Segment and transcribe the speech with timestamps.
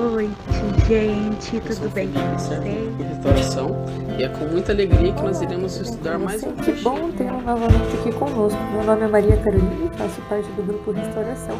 [0.00, 0.34] Boa noite,
[0.88, 1.60] gente.
[1.60, 2.96] Tudo bem com vocês?
[2.96, 3.68] Restauração
[4.18, 7.98] e é com muita alegria que nós iremos estudar mais um Que bom tê-lo novamente
[8.00, 8.58] aqui conosco.
[8.72, 11.54] Meu nome é Maria Carolina e faço parte do grupo Restauração.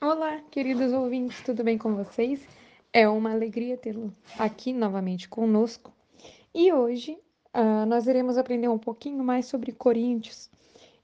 [0.00, 2.40] Olá, queridos ouvintes, tudo bem com vocês?
[2.90, 5.92] É uma alegria tê-lo aqui novamente conosco.
[6.54, 7.18] E hoje
[7.52, 10.48] ah, nós iremos aprender um pouquinho mais sobre Coríntios.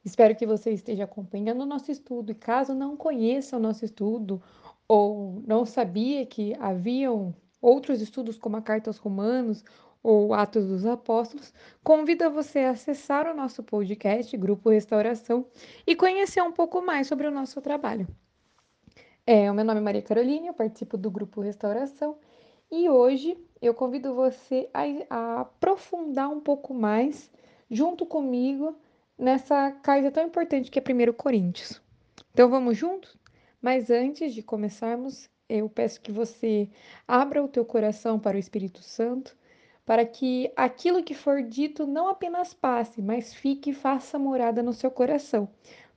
[0.03, 2.33] Espero que você esteja acompanhando o nosso estudo.
[2.33, 4.41] E caso não conheça o nosso estudo
[4.89, 9.65] ou não sabia que haviam outros estudos como a Carta aos Romanos
[10.03, 15.47] ou Atos dos Apóstolos, convido você a acessar o nosso podcast, Grupo Restauração,
[15.85, 18.07] e conhecer um pouco mais sobre o nosso trabalho.
[19.27, 22.17] É, o meu nome é Maria Carolina, eu participo do Grupo Restauração
[22.71, 27.29] e hoje eu convido você a, a aprofundar um pouco mais,
[27.69, 28.77] junto comigo,
[29.19, 31.83] nessa carta tão importante que é 1 Coríntios.
[32.33, 33.19] Então vamos juntos?
[33.67, 36.69] Mas antes de começarmos, eu peço que você
[37.09, 39.37] abra o teu coração para o Espírito Santo,
[39.85, 44.73] para que aquilo que for dito não apenas passe, mas fique e faça morada no
[44.73, 45.49] seu coração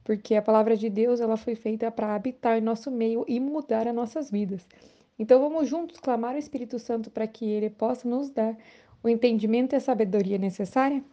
[0.03, 3.87] porque a palavra de Deus ela foi feita para habitar em nosso meio e mudar
[3.87, 4.67] as nossas vidas.
[5.19, 8.57] Então vamos juntos clamar ao Espírito Santo para que ele possa nos dar
[9.03, 11.03] o entendimento e a sabedoria necessária?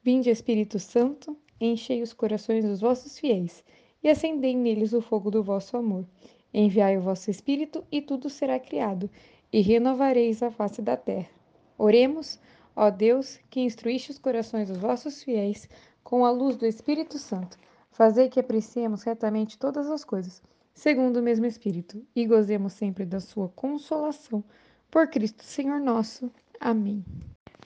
[0.00, 3.64] Vinde, Espírito Santo, enchei os corações dos vossos fiéis
[4.02, 6.04] e acendei neles o fogo do vosso amor.
[6.52, 9.08] Enviai o vosso Espírito e tudo será criado,
[9.52, 11.30] e renovareis a face da terra.
[11.78, 12.38] Oremos,
[12.74, 15.68] ó Deus, que instruíste os corações dos vossos fiéis
[16.02, 17.58] com a luz do Espírito Santo,
[17.90, 20.42] fazei que apreciemos retamente todas as coisas,
[20.74, 24.42] segundo o mesmo Espírito, e gozemos sempre da sua consolação.
[24.90, 26.30] Por Cristo Senhor nosso.
[26.60, 27.04] Amém.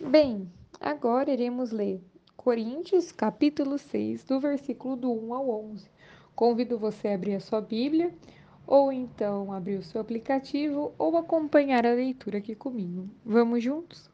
[0.00, 0.50] Bem,
[0.80, 2.00] agora iremos ler
[2.36, 5.90] Coríntios, capítulo 6, do versículo do 1 ao 11.
[6.36, 8.12] Convido você a abrir a sua Bíblia,
[8.66, 13.08] ou então abrir o seu aplicativo, ou acompanhar a leitura aqui comigo.
[13.24, 14.10] Vamos juntos?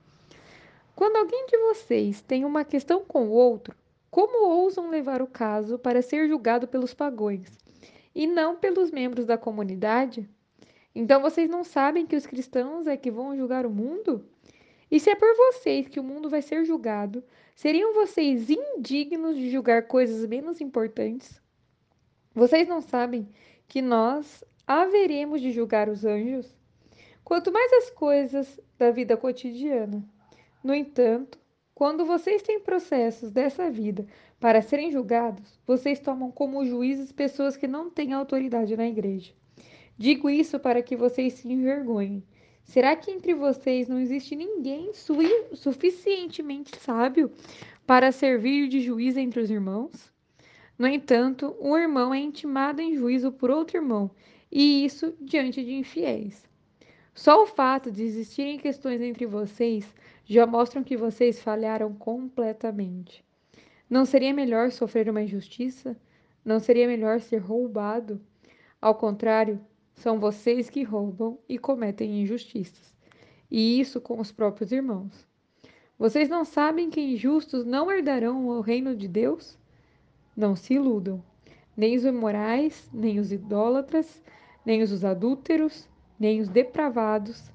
[0.94, 3.74] Quando alguém de vocês tem uma questão com o outro,
[4.08, 7.58] como ousam levar o caso para ser julgado pelos pagões
[8.14, 10.30] e não pelos membros da comunidade?
[10.94, 14.24] Então vocês não sabem que os cristãos é que vão julgar o mundo?
[14.88, 17.24] E se é por vocês que o mundo vai ser julgado,
[17.56, 21.41] seriam vocês indignos de julgar coisas menos importantes?
[22.34, 23.28] Vocês não sabem
[23.69, 26.54] que nós haveremos de julgar os anjos?
[27.25, 30.04] Quanto mais as coisas da vida cotidiana.
[30.62, 31.38] No entanto,
[31.72, 34.06] quando vocês têm processos dessa vida
[34.41, 39.32] para serem julgados, vocês tomam como juízes pessoas que não têm autoridade na igreja.
[39.97, 42.25] Digo isso para que vocês se envergonhem.
[42.64, 45.14] Será que entre vocês não existe ninguém su
[45.54, 47.31] suficientemente sábio
[47.87, 50.11] para servir de juiz entre os irmãos?
[50.82, 54.10] No entanto, um irmão é intimado em juízo por outro irmão,
[54.50, 56.44] e isso diante de infiéis.
[57.15, 59.87] Só o fato de existirem questões entre vocês
[60.25, 63.25] já mostram que vocês falharam completamente.
[63.88, 65.97] Não seria melhor sofrer uma injustiça?
[66.44, 68.20] Não seria melhor ser roubado?
[68.81, 69.60] Ao contrário,
[69.94, 72.93] são vocês que roubam e cometem injustiças,
[73.49, 75.28] e isso com os próprios irmãos.
[75.97, 79.61] Vocês não sabem que injustos não herdarão o reino de Deus?
[80.37, 81.22] Não se iludam.
[81.76, 84.22] Nem os imorais, nem os idólatras,
[84.65, 85.88] nem os adúlteros,
[86.19, 87.50] nem os depravados,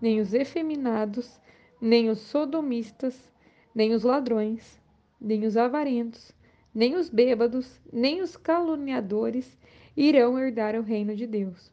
[0.00, 1.40] nem os efeminados,
[1.80, 3.30] nem os sodomistas,
[3.74, 4.80] nem os ladrões,
[5.20, 6.32] nem os avarentos,
[6.74, 9.58] nem os bêbados, nem os caluniadores
[9.96, 11.72] irão herdar o reino de Deus.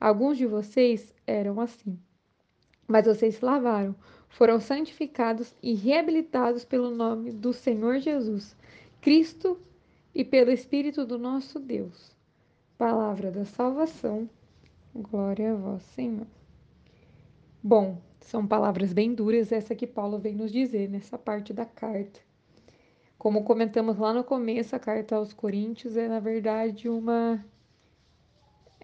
[0.00, 1.98] Alguns de vocês eram assim.
[2.88, 3.94] Mas vocês se lavaram,
[4.28, 8.56] foram santificados e reabilitados pelo nome do Senhor Jesus,
[9.00, 9.60] Cristo
[10.14, 12.14] e pelo Espírito do nosso Deus.
[12.76, 14.28] Palavra da salvação.
[14.94, 16.26] Glória a vós, Senhor.
[17.62, 22.20] Bom, são palavras bem duras essa que Paulo vem nos dizer nessa parte da carta.
[23.16, 27.44] Como comentamos lá no começo, a carta aos Coríntios é na verdade uma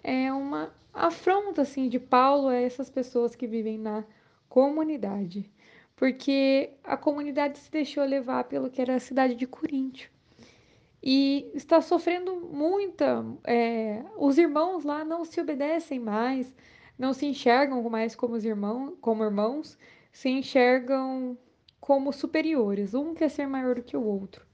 [0.03, 4.05] é uma afronta assim de Paulo a essas pessoas que vivem na
[4.49, 5.51] comunidade,
[5.97, 10.09] porque a comunidade se deixou levar pelo que era a cidade de Coríntio
[11.03, 13.25] e está sofrendo muita.
[13.45, 16.53] É, os irmãos lá não se obedecem mais,
[16.99, 19.79] não se enxergam mais como, os irmãos, como irmãos,
[20.13, 21.39] se enxergam
[21.81, 24.47] como superiores, um quer ser maior do que o outro.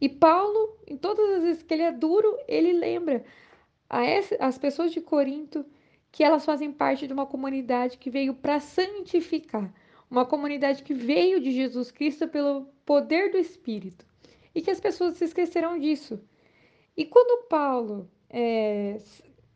[0.00, 3.24] E Paulo, em todas as vezes que ele é duro, ele lembra
[3.88, 5.64] a essa, as pessoas de Corinto
[6.10, 9.72] que elas fazem parte de uma comunidade que veio para santificar,
[10.10, 14.08] uma comunidade que veio de Jesus Cristo pelo poder do Espírito
[14.58, 16.20] e que as pessoas se esquecerão disso.
[16.96, 18.98] E quando Paulo é,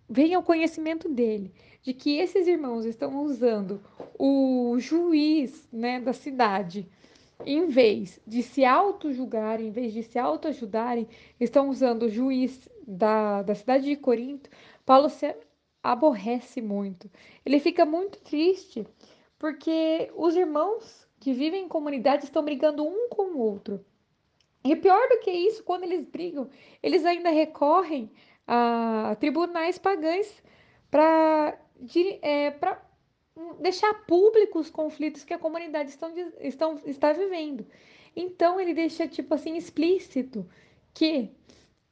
[0.08, 1.52] vem ao conhecimento dele
[1.82, 3.82] de que esses irmãos estão usando
[4.16, 6.88] o juiz né, da cidade,
[7.44, 11.08] em vez de se auto-julgarem, em vez de se auto-ajudarem,
[11.40, 14.48] estão usando o juiz da, da cidade de Corinto,
[14.86, 15.34] Paulo se
[15.82, 17.10] aborrece muito.
[17.44, 18.86] Ele fica muito triste
[19.36, 23.84] porque os irmãos que vivem em comunidade estão brigando um com o outro.
[24.64, 26.48] E pior do que isso, quando eles brigam,
[26.82, 28.10] eles ainda recorrem
[28.46, 30.42] a tribunais pagãs
[30.90, 31.58] para
[32.22, 32.54] é,
[33.60, 37.66] deixar públicos os conflitos que a comunidade estão, estão, está vivendo.
[38.14, 40.46] Então ele deixa tipo assim explícito
[40.94, 41.30] que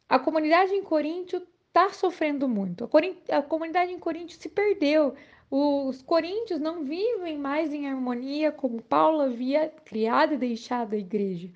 [0.08, 2.84] a comunidade em Coríntio está sofrendo muito.
[2.84, 5.14] A, a comunidade em Coríntio se perdeu.
[5.50, 11.50] Os coríntios não vivem mais em harmonia como Paulo havia criado e deixado a igreja.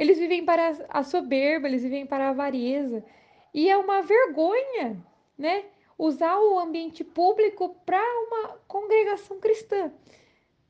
[0.00, 3.04] Eles vivem para a soberba, eles vivem para a avareza.
[3.52, 4.96] E é uma vergonha,
[5.36, 5.66] né?
[5.98, 9.92] Usar o ambiente público para uma congregação cristã.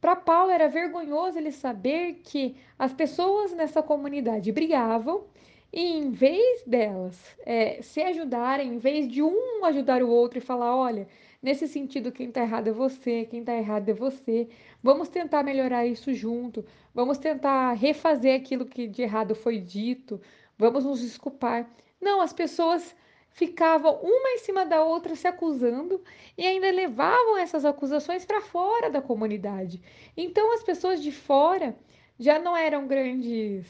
[0.00, 5.26] Para Paulo era vergonhoso ele saber que as pessoas nessa comunidade brigavam
[5.72, 7.16] e em vez delas
[7.46, 11.06] é, se ajudarem, em vez de um ajudar o outro e falar: olha,
[11.42, 14.48] nesse sentido, quem está errado é você, quem está errado é você,
[14.82, 16.64] vamos tentar melhorar isso junto,
[16.94, 20.20] vamos tentar refazer aquilo que de errado foi dito,
[20.58, 21.68] vamos nos desculpar.
[22.00, 22.94] Não, as pessoas
[23.30, 26.02] ficavam uma em cima da outra se acusando
[26.36, 29.80] e ainda levavam essas acusações para fora da comunidade.
[30.16, 31.76] Então as pessoas de fora
[32.18, 33.66] já não eram grandes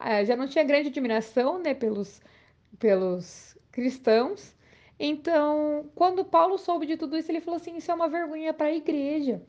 [0.00, 2.20] é, já não tinha grande admiração né, pelos,
[2.78, 4.54] pelos cristãos.
[4.98, 8.66] Então, quando Paulo soube de tudo isso, ele falou assim: Isso é uma vergonha para
[8.66, 9.42] a igreja,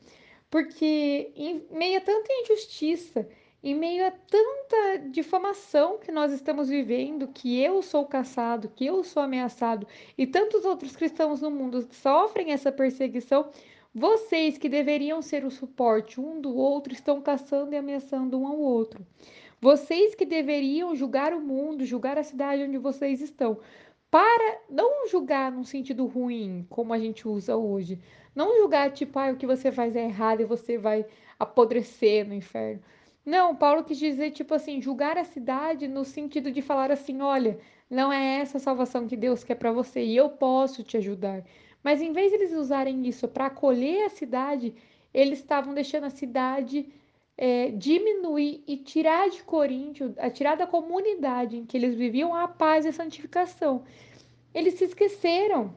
[0.50, 3.28] porque em meio a tanta injustiça,
[3.62, 9.02] em meio a tanta difamação que nós estamos vivendo, que eu sou caçado, que eu
[9.02, 9.86] sou ameaçado
[10.16, 13.50] e tantos outros cristãos no mundo sofrem essa perseguição,
[13.94, 18.56] vocês que deveriam ser o suporte um do outro estão caçando e ameaçando um ao
[18.56, 19.04] outro.
[19.60, 23.58] Vocês que deveriam julgar o mundo, julgar a cidade onde vocês estão,
[24.10, 28.00] para não julgar num sentido ruim, como a gente usa hoje.
[28.34, 31.06] Não julgar tipo, ah, o que você faz é errado e você vai
[31.38, 32.82] apodrecer no inferno.
[33.24, 37.58] Não, Paulo quis dizer, tipo assim, julgar a cidade no sentido de falar assim: olha,
[37.88, 41.44] não é essa a salvação que Deus quer para você e eu posso te ajudar.
[41.82, 44.74] Mas em vez de eles usarem isso para acolher a cidade,
[45.12, 46.88] eles estavam deixando a cidade
[47.42, 52.84] é, diminuir e tirar de Coríntio, tirar da comunidade em que eles viviam a paz
[52.84, 53.82] e a santificação.
[54.54, 55.74] Eles se esqueceram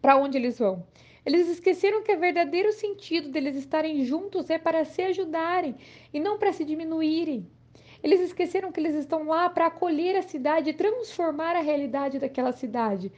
[0.00, 0.86] para onde eles vão.
[1.26, 5.76] Eles esqueceram que o verdadeiro sentido deles estarem juntos é para se ajudarem
[6.10, 7.46] e não para se diminuírem.
[8.02, 12.52] Eles esqueceram que eles estão lá para acolher a cidade e transformar a realidade daquela
[12.52, 13.12] cidade.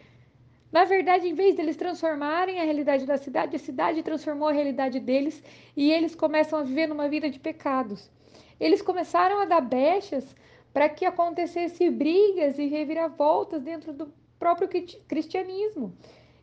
[0.72, 5.00] Na verdade, em vez deles transformarem a realidade da cidade, a cidade transformou a realidade
[5.00, 5.42] deles
[5.76, 8.08] e eles começam a viver numa vida de pecados.
[8.58, 10.36] Eles começaram a dar brechas
[10.72, 14.68] para que acontecesse brigas e reviravoltas dentro do próprio
[15.08, 15.92] cristianismo.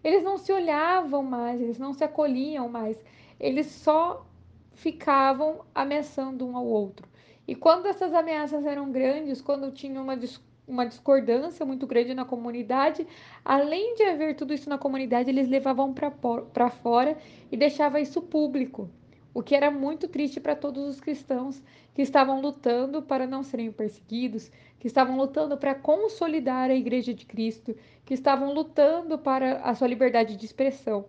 [0.03, 2.97] Eles não se olhavam mais, eles não se acolhiam mais,
[3.39, 4.25] eles só
[4.73, 7.07] ficavam ameaçando um ao outro.
[7.47, 12.25] E quando essas ameaças eram grandes, quando tinha uma discussão, uma discordância muito grande na
[12.25, 13.07] comunidade.
[13.43, 17.17] Além de haver tudo isso na comunidade, eles levavam para fora
[17.51, 18.89] e deixavam isso público,
[19.33, 23.71] o que era muito triste para todos os cristãos que estavam lutando para não serem
[23.71, 29.73] perseguidos, que estavam lutando para consolidar a Igreja de Cristo, que estavam lutando para a
[29.73, 31.05] sua liberdade de expressão.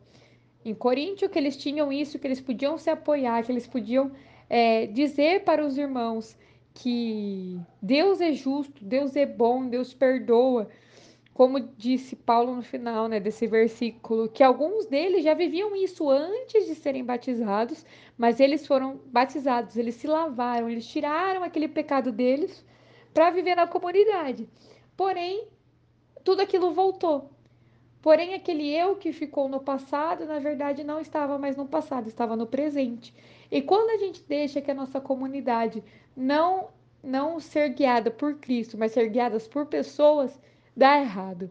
[0.65, 4.13] Em Coríntio, que eles tinham isso, que eles podiam se apoiar, que eles podiam
[4.49, 6.37] é, dizer para os irmãos
[6.79, 10.69] que Deus é justo, Deus é bom, Deus perdoa.
[11.35, 16.67] Como disse Paulo no final né, desse versículo, que alguns deles já viviam isso antes
[16.67, 17.85] de serem batizados,
[18.17, 22.65] mas eles foram batizados, eles se lavaram, eles tiraram aquele pecado deles
[23.13, 24.49] para viver na comunidade.
[24.97, 25.49] Porém,
[26.25, 27.31] tudo aquilo voltou.
[28.01, 32.37] Porém, aquele eu que ficou no passado, na verdade, não estava mais no passado, estava
[32.37, 33.13] no presente.
[33.51, 35.83] E quando a gente deixa que a nossa comunidade
[36.17, 36.69] não
[37.03, 40.39] não ser guiada por Cristo, mas ser guiadas por pessoas,
[40.77, 41.51] dá errado.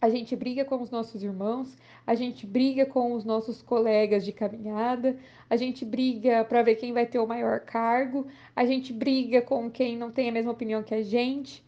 [0.00, 4.32] a gente briga com os nossos irmãos, a gente briga com os nossos colegas de
[4.32, 5.18] caminhada,
[5.50, 9.68] a gente briga para ver quem vai ter o maior cargo, a gente briga com
[9.68, 11.64] quem não tem a mesma opinião que a gente.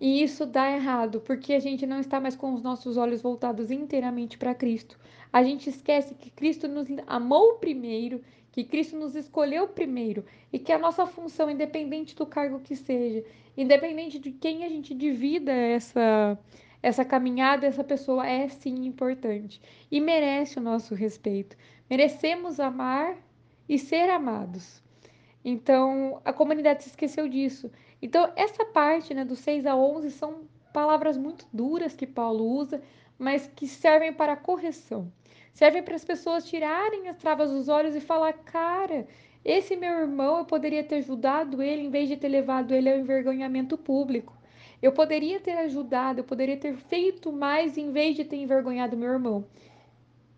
[0.00, 3.70] E isso dá errado, porque a gente não está mais com os nossos olhos voltados
[3.70, 4.98] inteiramente para Cristo.
[5.32, 8.22] A gente esquece que Cristo nos amou primeiro,
[8.58, 13.24] que Cristo nos escolheu primeiro e que a nossa função, independente do cargo que seja,
[13.56, 16.36] independente de quem a gente divida essa
[16.82, 19.60] essa caminhada, essa pessoa é sim importante
[19.92, 21.56] e merece o nosso respeito.
[21.88, 23.16] Merecemos amar
[23.68, 24.82] e ser amados.
[25.44, 27.70] Então, a comunidade se esqueceu disso.
[28.02, 32.82] Então, essa parte, né, do 6 a 11 são palavras muito duras que Paulo usa,
[33.16, 35.12] mas que servem para correção.
[35.58, 39.08] Servem para as pessoas tirarem as travas dos olhos e falar: "Cara,
[39.44, 42.96] esse meu irmão, eu poderia ter ajudado ele em vez de ter levado ele ao
[42.96, 44.32] envergonhamento público.
[44.80, 49.10] Eu poderia ter ajudado, eu poderia ter feito mais em vez de ter envergonhado meu
[49.10, 49.44] irmão.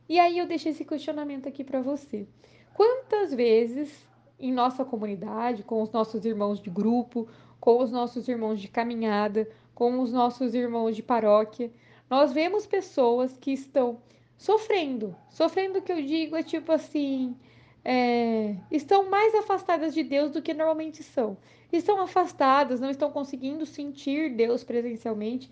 [0.08, 2.26] E aí eu deixo esse questionamento aqui para você.
[2.72, 4.08] Quantas vezes
[4.38, 7.28] em nossa comunidade, com os nossos irmãos de grupo,
[7.60, 11.70] com os nossos irmãos de caminhada, com os nossos irmãos de paróquia,
[12.08, 13.98] nós vemos pessoas que estão
[14.40, 15.14] sofrendo.
[15.28, 17.36] Sofrendo que eu digo é tipo assim,
[17.84, 21.36] é, estão mais afastadas de Deus do que normalmente são.
[21.70, 25.50] Estão afastadas, não estão conseguindo sentir Deus presencialmente,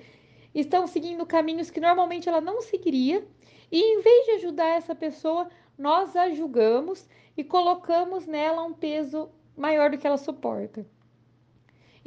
[0.54, 3.28] estão seguindo caminhos que normalmente ela não seguiria,
[3.71, 9.28] e em vez de ajudar essa pessoa, nós a julgamos e colocamos nela um peso
[9.54, 10.87] maior do que ela suporta.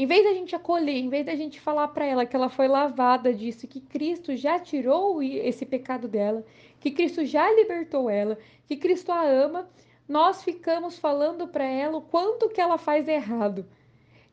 [0.01, 2.67] Em vez da gente acolher, em vez da gente falar para ela que ela foi
[2.67, 6.43] lavada disso, que Cristo já tirou esse pecado dela,
[6.79, 9.70] que Cristo já libertou ela, que Cristo a ama,
[10.10, 13.63] nós ficamos falando para ela o quanto que ela faz errado.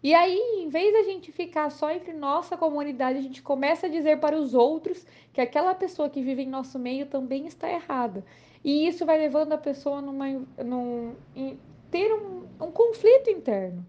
[0.02, 3.90] E aí, em vez da gente ficar só entre nossa comunidade, a gente começa a
[3.90, 8.24] dizer para os outros que aquela pessoa que vive em nosso meio também está errada.
[8.64, 10.30] E isso vai levando a pessoa numa,
[10.64, 11.60] num, em,
[11.90, 13.84] ter um, um conflito interno.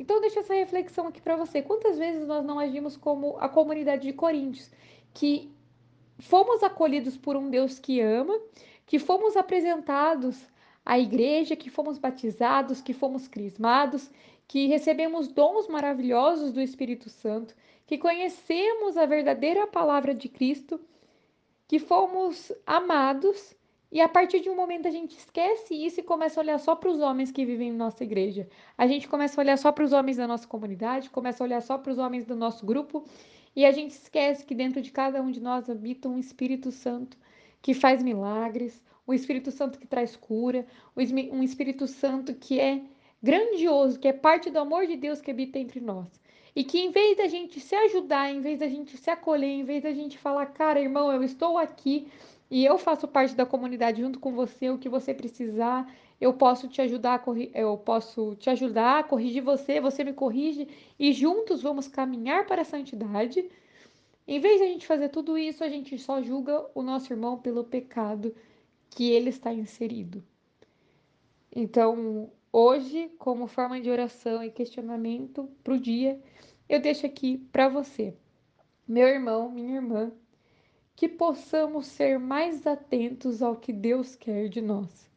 [0.00, 1.60] Então, deixa essa reflexão aqui para você.
[1.60, 4.70] Quantas vezes nós não agimos como a comunidade de Coríntios,
[5.12, 5.52] que
[6.18, 8.34] fomos acolhidos por um Deus que ama,
[8.86, 10.42] que fomos apresentados
[10.86, 14.10] a igreja, que fomos batizados, que fomos crismados,
[14.48, 17.54] que recebemos dons maravilhosos do Espírito Santo,
[17.86, 20.80] que conhecemos a verdadeira palavra de Cristo,
[21.68, 23.54] que fomos amados
[23.92, 26.76] e a partir de um momento a gente esquece isso e começa a olhar só
[26.76, 28.48] para os homens que vivem em nossa igreja.
[28.78, 31.60] A gente começa a olhar só para os homens da nossa comunidade, começa a olhar
[31.60, 33.04] só para os homens do nosso grupo
[33.54, 37.16] e a gente esquece que dentro de cada um de nós habita um Espírito Santo
[37.60, 40.64] que faz milagres, o Espírito Santo que traz cura,
[40.96, 42.82] um Espírito Santo que é
[43.20, 46.08] grandioso, que é parte do amor de Deus que habita entre nós.
[46.54, 49.64] E que em vez da gente se ajudar, em vez da gente se acolher, em
[49.64, 52.08] vez da gente falar, cara, irmão, eu estou aqui
[52.50, 55.88] e eu faço parte da comunidade junto com você, o que você precisar,
[56.20, 57.22] eu posso te ajudar,
[57.54, 60.66] eu posso te ajudar a corrigir você, você me corrige
[60.98, 63.48] e juntos vamos caminhar para a santidade.
[64.26, 67.38] Em vez de a gente fazer tudo isso, a gente só julga o nosso irmão
[67.38, 68.34] pelo pecado
[68.90, 70.22] que ele está inserido.
[71.54, 76.20] Então, hoje, como forma de oração e questionamento para o dia,
[76.68, 78.14] eu deixo aqui para você,
[78.86, 80.12] meu irmão, minha irmã,
[81.00, 85.10] que possamos ser mais atentos ao que Deus quer de nós,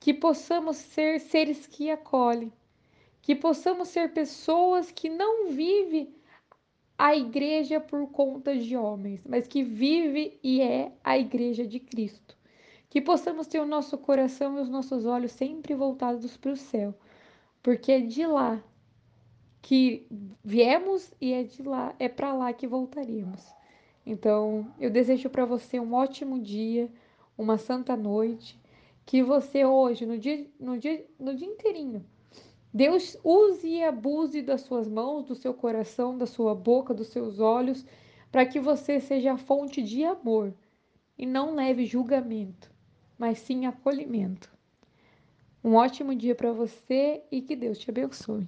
[0.00, 2.52] que possamos ser seres que acolhem,
[3.22, 6.12] que possamos ser pessoas que não vivem
[6.98, 12.36] a igreja por conta de homens, mas que vive e é a igreja de Cristo.
[12.90, 16.92] Que possamos ter o nosso coração e os nossos olhos sempre voltados para o céu,
[17.62, 18.60] porque é de lá
[19.62, 20.04] que
[20.42, 23.56] viemos e é de lá, é para lá que voltaremos.
[24.08, 26.90] Então, eu desejo para você um ótimo dia,
[27.36, 28.58] uma santa noite,
[29.04, 32.04] que você hoje, no dia, no dia, no dia inteirinho,
[32.72, 37.38] Deus use e abuse das suas mãos, do seu coração, da sua boca, dos seus
[37.38, 37.84] olhos,
[38.32, 40.54] para que você seja a fonte de amor
[41.16, 42.70] e não leve julgamento
[43.18, 44.48] mas sim acolhimento.
[45.62, 48.46] Um ótimo dia para você e que Deus te abençoe.